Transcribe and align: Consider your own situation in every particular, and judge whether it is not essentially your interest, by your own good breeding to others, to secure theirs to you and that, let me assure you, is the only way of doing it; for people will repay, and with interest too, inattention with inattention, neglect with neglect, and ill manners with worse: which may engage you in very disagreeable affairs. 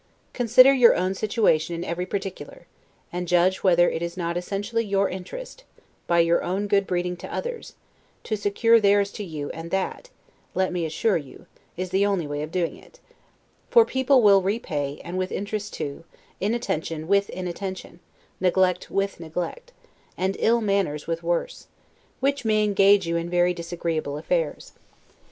Consider 0.33 0.73
your 0.73 0.95
own 0.95 1.13
situation 1.13 1.75
in 1.75 1.83
every 1.83 2.07
particular, 2.07 2.65
and 3.13 3.27
judge 3.27 3.57
whether 3.61 3.87
it 3.87 4.01
is 4.01 4.17
not 4.17 4.35
essentially 4.35 4.83
your 4.83 5.07
interest, 5.07 5.63
by 6.07 6.17
your 6.21 6.41
own 6.43 6.65
good 6.65 6.87
breeding 6.87 7.15
to 7.17 7.31
others, 7.31 7.75
to 8.23 8.35
secure 8.35 8.79
theirs 8.79 9.11
to 9.11 9.23
you 9.23 9.51
and 9.51 9.69
that, 9.69 10.09
let 10.55 10.73
me 10.73 10.87
assure 10.87 11.17
you, 11.17 11.45
is 11.77 11.91
the 11.91 12.03
only 12.03 12.25
way 12.25 12.41
of 12.41 12.51
doing 12.51 12.75
it; 12.77 12.99
for 13.69 13.85
people 13.85 14.23
will 14.23 14.41
repay, 14.41 14.99
and 15.03 15.19
with 15.19 15.31
interest 15.31 15.73
too, 15.75 16.03
inattention 16.39 17.07
with 17.07 17.29
inattention, 17.29 17.99
neglect 18.39 18.89
with 18.89 19.19
neglect, 19.19 19.71
and 20.17 20.35
ill 20.39 20.61
manners 20.61 21.05
with 21.05 21.21
worse: 21.21 21.67
which 22.19 22.43
may 22.43 22.63
engage 22.63 23.05
you 23.05 23.17
in 23.17 23.29
very 23.29 23.53
disagreeable 23.53 24.17
affairs. 24.17 24.73